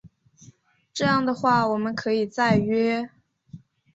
[0.93, 3.07] 这样的话我们可以再约